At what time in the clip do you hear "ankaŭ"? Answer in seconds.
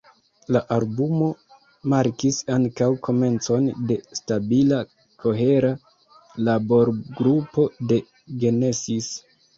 2.55-2.87